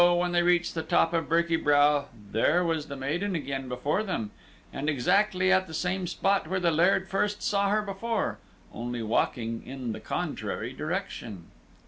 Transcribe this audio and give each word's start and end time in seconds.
when 0.17 0.31
they 0.31 0.41
reached 0.41 0.73
the 0.73 0.81
top 0.81 1.13
of 1.13 1.29
Birky 1.29 1.57
Brow 1.63 2.07
there 2.31 2.63
was 2.65 2.87
the 2.87 2.95
maiden 2.95 3.35
again 3.35 3.69
before 3.69 4.01
them, 4.01 4.31
and 4.73 4.89
exactly 4.89 5.51
at 5.51 5.67
the 5.67 5.75
same 5.75 6.07
spot 6.07 6.47
where 6.47 6.59
the 6.59 6.71
Laird 6.71 7.07
first 7.07 7.43
saw 7.43 7.69
her 7.69 7.83
before, 7.83 8.39
only 8.73 9.03
walking 9.03 9.61
in 9.63 9.91
the 9.91 9.99
contrary 9.99 10.73
direction. 10.73 11.51